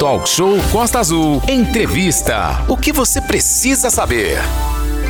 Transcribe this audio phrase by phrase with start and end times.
[0.00, 1.42] Talk Show Costa Azul.
[1.46, 2.64] Entrevista.
[2.66, 4.38] O que você precisa saber?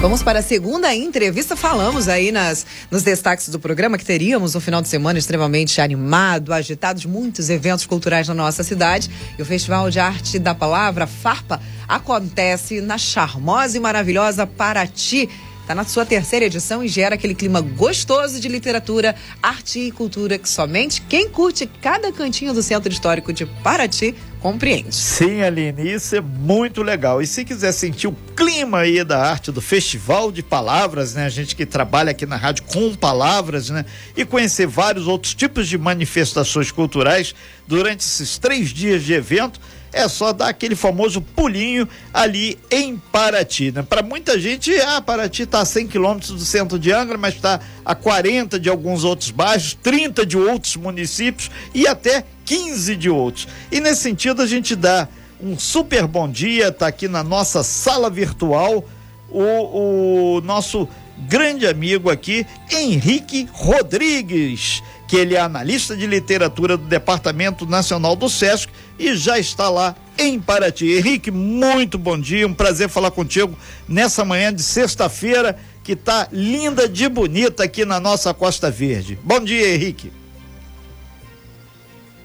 [0.00, 1.54] Vamos para a segunda entrevista.
[1.54, 6.52] Falamos aí nas, nos destaques do programa que teríamos um final de semana extremamente animado,
[6.52, 9.08] agitado, de muitos eventos culturais na nossa cidade.
[9.38, 15.30] E o Festival de Arte da Palavra, FARPA, acontece na charmosa e maravilhosa Paraty.
[15.60, 20.36] Está na sua terceira edição e gera aquele clima gostoso de literatura, arte e cultura
[20.38, 24.12] que somente quem curte cada cantinho do Centro Histórico de Paraty
[24.42, 24.94] compreende.
[24.94, 27.22] Sim, Aline, isso é muito legal.
[27.22, 31.24] E se quiser sentir o clima aí da arte do Festival de Palavras, né?
[31.24, 33.84] A gente que trabalha aqui na rádio com palavras, né?
[34.16, 37.34] E conhecer vários outros tipos de manifestações culturais
[37.68, 39.60] durante esses três dias de evento
[39.92, 43.82] é só dar aquele famoso pulinho ali em Paraty, né?
[43.82, 47.60] Para muita gente, ah, Paraty está a 100 quilômetros do centro de Angra, mas está
[47.84, 53.46] a 40 de alguns outros bairros, 30 de outros municípios e até 15 de outros.
[53.70, 55.06] E nesse sentido a gente dá
[55.40, 58.84] um super bom dia, tá aqui na nossa sala virtual
[59.28, 60.88] o, o nosso
[61.28, 68.30] grande amigo aqui, Henrique Rodrigues que ele é analista de literatura do Departamento Nacional do
[68.30, 70.92] SESC e já está lá em Paraty.
[70.92, 73.56] Henrique, muito bom dia, um prazer falar contigo
[73.88, 79.18] nessa manhã de sexta-feira que está linda de bonita aqui na nossa Costa Verde.
[79.22, 80.12] Bom dia, Henrique.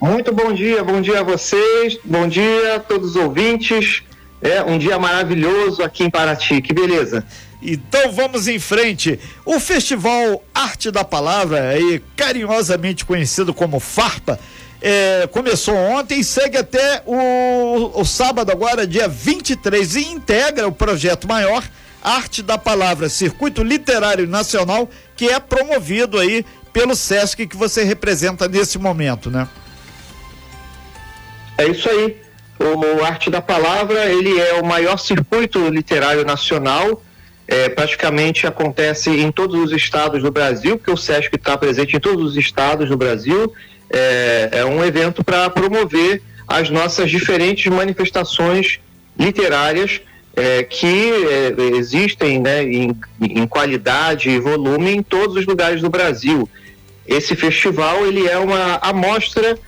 [0.00, 4.02] Muito bom dia, bom dia a vocês, bom dia a todos os ouvintes.
[4.42, 7.24] É um dia maravilhoso aqui em Paraty, que beleza.
[7.62, 9.18] Então vamos em frente.
[9.44, 14.38] O Festival Arte da Palavra, aí, carinhosamente conhecido como FARPA,
[14.80, 20.72] é, começou ontem e segue até o, o sábado, agora, dia 23, e integra o
[20.72, 21.64] projeto maior
[22.02, 28.46] Arte da Palavra, Circuito Literário Nacional, que é promovido aí pelo SESC que você representa
[28.46, 29.48] nesse momento, né?
[31.58, 32.20] É isso aí.
[32.58, 37.02] O Arte da Palavra, ele é o maior circuito literário nacional
[37.48, 42.00] é, praticamente acontece em todos os estados do Brasil, porque o SESC está presente em
[42.00, 43.52] todos os estados do Brasil.
[43.88, 48.80] É, é um evento para promover as nossas diferentes manifestações
[49.18, 50.00] literárias
[50.34, 55.88] é, que é, existem né, em, em, qualidade e volume em todos os lugares do
[55.88, 56.48] Brasil.
[57.06, 59.58] Esse festival ele é uma amostra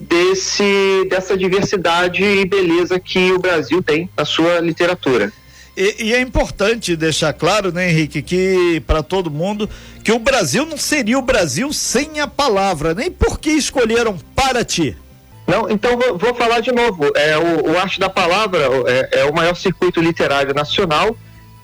[0.00, 5.32] desse, dessa diversidade e beleza que o Brasil tem na sua literatura.
[5.76, 9.68] E, e, é importante deixar claro, né, Henrique, que para todo mundo
[10.02, 14.64] que o Brasil não seria o Brasil sem a palavra, nem por que escolheram para
[14.64, 14.96] ti.
[15.46, 17.12] Não, então vou, vou falar de novo.
[17.14, 21.16] É, o, o, Arte da Palavra é, é, o maior circuito literário nacional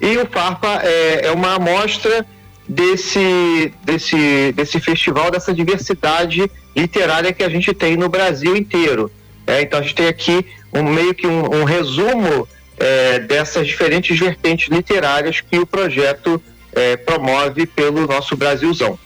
[0.00, 2.24] e o Farpa é, é uma amostra
[2.68, 9.10] desse, desse, desse festival, dessa diversidade literária que a gente tem no Brasil inteiro.
[9.46, 14.18] É, então a gente tem aqui um, meio que um, um resumo é, dessas diferentes
[14.18, 16.42] vertentes literárias que o projeto
[16.72, 18.98] é, promove pelo nosso Brasilzão.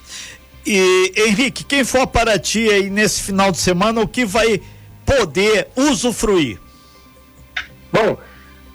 [0.67, 4.61] E Henrique, quem for para ti aí nesse final de semana, o que vai
[5.07, 6.59] poder usufruir?
[7.93, 8.17] Bom,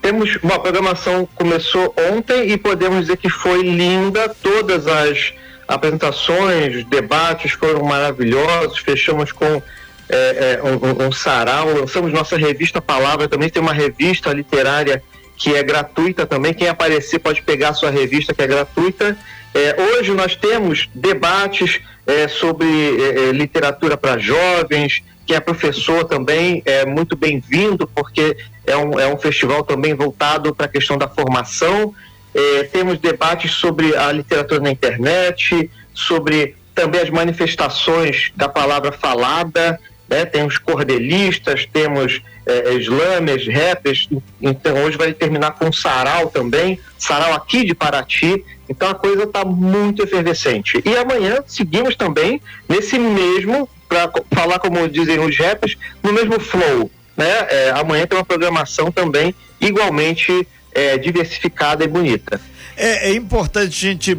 [0.02, 4.30] temos uma programação começou ontem e podemos dizer que foi linda.
[4.30, 5.34] Todas as
[5.68, 8.80] apresentações, debates foram maravilhosos.
[8.80, 9.62] Fechamos com
[10.10, 15.02] é, é, um, um sarau, lançamos nossa revista Palavra, também tem uma revista literária
[15.38, 16.54] que é gratuita também.
[16.54, 19.18] Quem aparecer pode pegar a sua revista, que é gratuita.
[19.54, 25.04] É, hoje nós temos debates é, sobre é, é literatura para jovens.
[25.26, 30.54] Quem é professor também é muito bem-vindo, porque é um, é um festival também voltado
[30.54, 31.94] para a questão da formação.
[32.34, 39.80] É, temos debates sobre a literatura na internet, sobre também as manifestações da palavra falada,
[40.08, 40.26] né?
[40.26, 44.08] temos cordelistas, temos é, slammers, rappers,
[44.42, 49.44] então hoje vai terminar com sarau também, sarau aqui de Paraty, então a coisa está
[49.44, 50.82] muito efervescente.
[50.86, 56.90] E amanhã seguimos também nesse mesmo, para falar como dizem os rappers, no mesmo flow.
[57.16, 57.48] Né?
[57.50, 62.40] É, amanhã tem uma programação também igualmente é, diversificada e bonita.
[62.76, 64.18] É, é importante a gente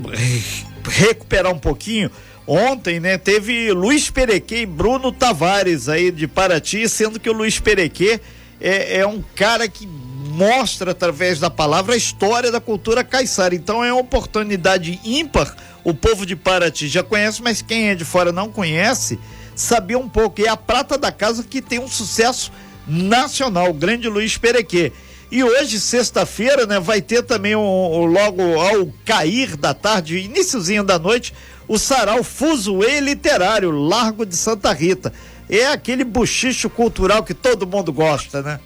[0.89, 2.11] recuperar um pouquinho
[2.47, 7.59] Ontem, né, teve Luiz Perequê e Bruno Tavares aí de Paraty, sendo que o Luiz
[7.59, 8.21] Perequê
[8.61, 13.55] é, é um cara que mostra através da palavra a história da cultura caiçara.
[13.55, 15.57] Então é uma oportunidade ímpar.
[15.83, 19.19] O povo de Paraty já conhece, mas quem é de fora não conhece,
[19.55, 20.41] saber um pouco.
[20.43, 22.53] É a prata da casa que tem um sucesso
[22.87, 24.93] nacional, o grande Luiz Perequê.
[25.31, 30.85] E hoje, sexta-feira, né, vai ter também um, um, logo ao cair da tarde, iníciozinho
[30.85, 31.35] da noite,
[31.69, 35.13] o Sarau Fuzuê Literário, Largo de Santa Rita.
[35.49, 38.61] é aquele buchicho cultural que todo mundo gosta, né?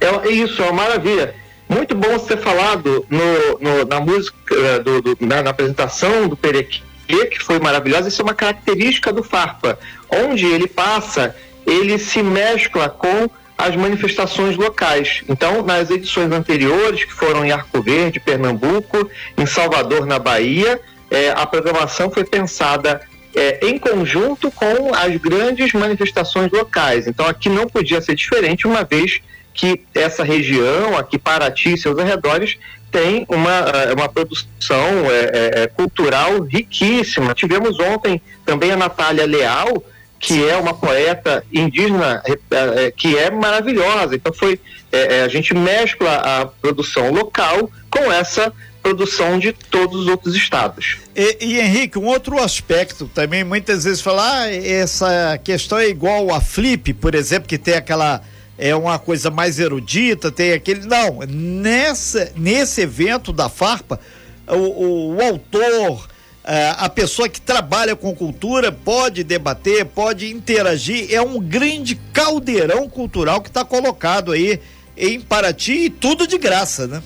[0.00, 1.34] É isso, é uma maravilha.
[1.68, 6.36] Muito bom ter falado no, no na música, eh, do, do, na, na, apresentação do
[6.36, 8.08] Perequê, que foi maravilhosa.
[8.08, 9.78] Isso é uma característica do Farpa.
[10.10, 11.34] Onde ele passa,
[11.66, 15.22] ele se mescla com as manifestações locais.
[15.28, 21.30] Então, nas edições anteriores, que foram em Arco Verde, Pernambuco, em Salvador, na Bahia, é,
[21.30, 23.00] a programação foi pensada
[23.34, 27.06] é, em conjunto com as grandes manifestações locais.
[27.06, 29.20] Então, aqui não podia ser diferente, uma vez
[29.52, 32.58] que essa região, aqui Paraty e seus arredores,
[32.90, 37.34] tem uma, é, uma produção é, é, cultural riquíssima.
[37.34, 39.82] Tivemos ontem também a Natália Leal,
[40.18, 44.14] que é uma poeta indígena é, é, que é maravilhosa.
[44.14, 44.60] Então foi
[44.90, 48.52] é, é, a gente mescla a produção local com essa
[48.84, 50.98] produção de todos os outros estados.
[51.16, 56.30] E, e Henrique, um outro aspecto também, muitas vezes falar ah, essa questão é igual
[56.30, 58.20] a Flip, por exemplo, que tem aquela
[58.58, 63.98] é uma coisa mais erudita, tem aquele não nessa nesse evento da Farpa
[64.46, 66.06] o, o, o autor
[66.44, 71.08] é, a pessoa que trabalha com cultura pode debater, pode interagir.
[71.10, 74.60] É um grande caldeirão cultural que está colocado aí
[74.94, 77.02] em Paraty e tudo de graça, né?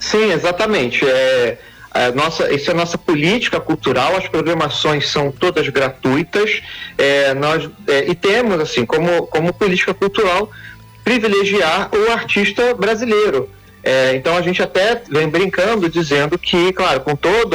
[0.00, 1.06] Sim, exatamente.
[1.06, 1.58] É,
[1.92, 6.62] a nossa, isso é a nossa política cultural, as programações são todas gratuitas.
[6.96, 10.50] É, nós, é, e temos, assim, como, como política cultural,
[11.04, 13.48] privilegiar o artista brasileiro.
[13.82, 17.54] É, então a gente até vem brincando, dizendo que, claro, com todo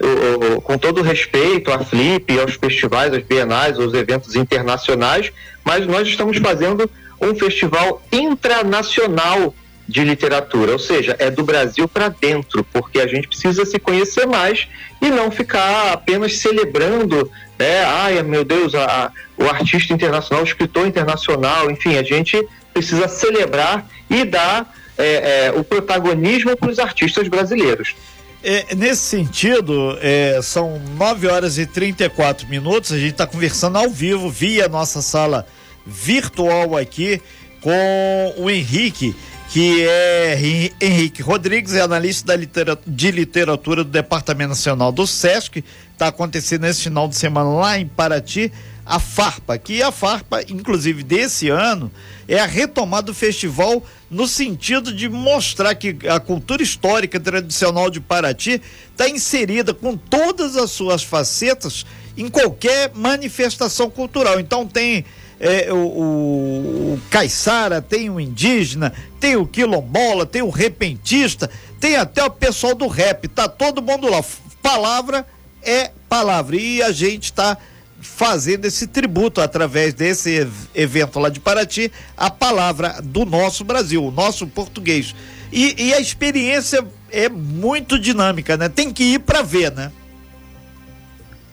[0.00, 5.32] o, com todo respeito à Flip, aos festivais, às bienais, aos eventos internacionais,
[5.64, 9.54] mas nós estamos fazendo um festival intranacional
[9.86, 14.26] de literatura, ou seja, é do Brasil para dentro, porque a gente precisa se conhecer
[14.26, 14.66] mais
[15.00, 17.84] e não ficar apenas celebrando, né?
[17.84, 23.08] Ai, meu Deus, a, a, o artista internacional, o escritor internacional, enfim, a gente precisa
[23.08, 27.94] celebrar e dar é, é, o protagonismo para os artistas brasileiros.
[28.42, 32.92] É, nesse sentido, é, são 9 horas e 34 minutos.
[32.92, 35.46] A gente está conversando ao vivo via nossa sala
[35.86, 37.20] virtual aqui
[37.62, 39.16] com o Henrique,
[39.54, 40.36] que é
[40.80, 45.62] Henrique Rodrigues, é analista literatura, de literatura do Departamento Nacional do SESC.
[45.92, 48.50] Está acontecendo esse final de semana lá em Paraty
[48.84, 51.88] a Farpa, que a Farpa, inclusive desse ano,
[52.26, 53.80] é a retomada do festival
[54.10, 58.60] no sentido de mostrar que a cultura histórica tradicional de Paraty
[58.90, 61.86] está inserida com todas as suas facetas
[62.16, 64.40] em qualquer manifestação cultural.
[64.40, 65.04] Então tem
[65.44, 72.30] é, o, caiçara, tem o indígena, tem o quilombola, tem o repentista, tem até o
[72.30, 74.24] pessoal do rap, tá todo mundo lá.
[74.62, 75.26] Palavra
[75.62, 77.58] é palavra e a gente está
[78.00, 84.10] fazendo esse tributo através desse evento lá de Paraty, a palavra do nosso Brasil, o
[84.10, 85.14] nosso português.
[85.52, 88.70] E, e a experiência é muito dinâmica, né?
[88.70, 89.92] Tem que ir para ver, né?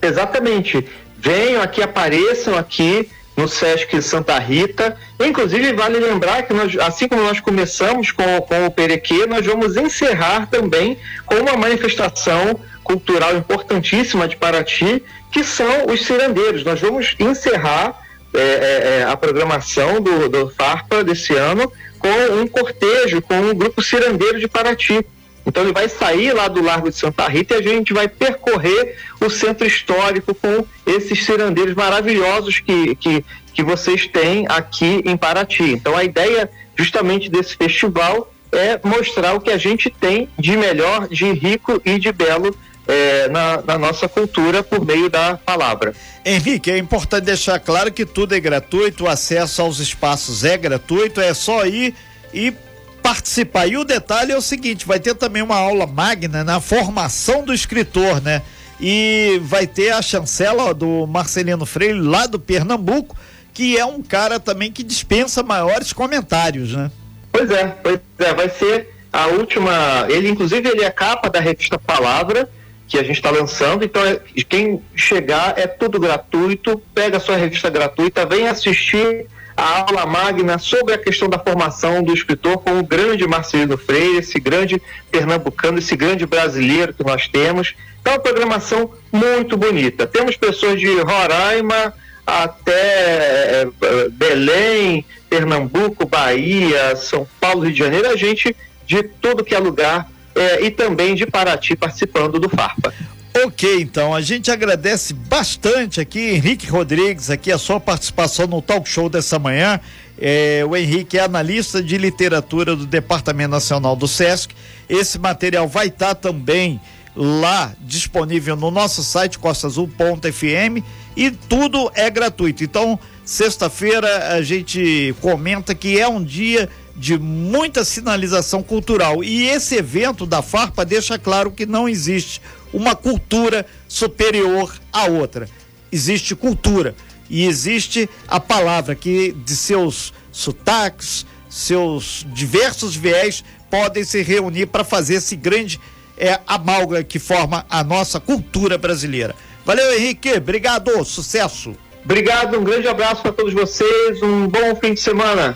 [0.02, 0.86] Exatamente.
[1.18, 3.10] Venham aqui, apareçam aqui
[3.42, 4.96] no Sesc Santa Rita.
[5.20, 9.76] Inclusive, vale lembrar que nós, assim como nós começamos com, com o Perequê, nós vamos
[9.76, 16.64] encerrar também com uma manifestação cultural importantíssima de Paraty, que são os cirandeiros.
[16.64, 18.00] Nós vamos encerrar
[18.34, 23.56] é, é, é, a programação do, do FARPA desse ano com um cortejo, com um
[23.56, 25.06] grupo cirandeiro de Paraty.
[25.46, 28.96] Então ele vai sair lá do Largo de Santa Rita e a gente vai percorrer
[29.20, 35.72] o centro histórico com esses cirandeiros maravilhosos que, que, que vocês têm aqui em Paraty.
[35.72, 41.08] Então a ideia justamente desse festival é mostrar o que a gente tem de melhor,
[41.08, 42.56] de rico e de belo
[42.88, 45.94] é, na, na, nossa cultura por meio da palavra.
[46.26, 51.22] Henrique, é importante deixar claro que tudo é gratuito, o acesso aos espaços é gratuito,
[51.22, 51.96] é só ir
[52.34, 52.54] e
[53.02, 53.68] participar.
[53.68, 57.54] E o detalhe é o seguinte: vai ter também uma aula magna na formação do
[57.54, 58.42] escritor, né?
[58.80, 63.16] E vai ter a chancela do Marcelino Freire lá do Pernambuco,
[63.54, 66.90] que é um cara também que dispensa maiores comentários, né?
[67.32, 70.06] Pois é, pois é, vai ser a última.
[70.10, 72.50] Ele, inclusive, ele é capa da revista Palavra
[72.88, 73.86] que a gente está lançando.
[73.86, 79.80] Então, é, quem chegar é tudo gratuito, pega a sua revista gratuita, vem assistir a
[79.80, 84.40] aula magna sobre a questão da formação do escritor com o grande Marcelino Freire, esse
[84.40, 84.82] grande
[85.12, 87.76] pernambucano, esse grande brasileiro que nós temos.
[88.02, 90.08] Então, é uma programação muito bonita.
[90.08, 91.94] Temos pessoas de Roraima
[92.26, 98.56] até é, é, Belém, Pernambuco, Bahia, São Paulo, Rio de Janeiro, a gente
[98.86, 102.94] de tudo que é lugar é, e também de Paraty participando do FARPA.
[103.34, 108.88] Ok, então, a gente agradece bastante aqui, Henrique Rodrigues, aqui a sua participação no talk
[108.90, 109.80] show dessa manhã.
[110.20, 114.54] É, o Henrique é analista de literatura do Departamento Nacional do SESC.
[114.90, 116.80] Esse material vai estar tá também
[117.16, 120.84] lá disponível no nosso site costaazul.fm
[121.16, 122.66] e tudo é gratuito.
[122.66, 129.76] Então, sexta-feira a gente comenta que é um dia de muita sinalização cultural e esse
[129.76, 132.42] evento da Farpa deixa claro que não existe
[132.74, 135.50] uma cultura superior à outra.
[135.92, 136.96] Existe cultura
[137.30, 144.84] e existe a palavra que de seus sotaques, seus diversos viés podem se reunir para
[144.84, 145.80] fazer esse grande
[146.18, 149.36] é, amálgama que forma a nossa cultura brasileira.
[149.66, 150.32] Valeu, Henrique.
[150.34, 151.04] Obrigado.
[151.04, 151.76] Sucesso.
[152.04, 152.60] Obrigado.
[152.60, 154.22] Um grande abraço para todos vocês.
[154.22, 155.56] Um bom fim de semana.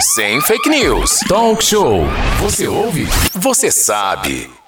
[0.00, 1.20] Sem fake news.
[1.28, 2.04] Talk show.
[2.40, 3.06] Você ouve?
[3.34, 4.59] Você sabe.